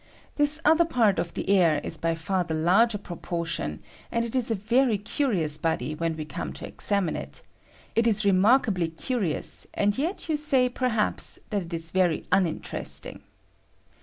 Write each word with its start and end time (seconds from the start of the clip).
This 0.35 0.59
other 0.65 0.83
part 0.83 1.19
of 1.19 1.35
the 1.35 1.47
air 1.47 1.79
is 1.83 1.99
by 1.99 2.15
far 2.15 2.43
the 2.43 2.55
larger 2.55 2.97
pro 2.97 3.17
I 3.17 3.19
portion, 3.19 3.83
and 4.11 4.25
it 4.25 4.35
is 4.35 4.49
a 4.49 4.55
very 4.55 4.97
curious 4.97 5.59
body 5.59 5.93
when 5.93 6.17
we 6.17 6.25
come 6.25 6.53
to 6.53 6.65
examine 6.65 7.15
it; 7.15 7.43
it 7.93 8.07
is 8.07 8.25
remarkably 8.25 8.87
curious, 8.87 9.67
and 9.75 9.95
yet 9.99 10.27
you 10.27 10.37
say, 10.37 10.69
perhaps, 10.69 11.37
that 11.51 11.61
it 11.65 11.73
is 11.75 11.91
very 11.91 12.21
unin 12.31 12.63
teresting. 12.63 13.21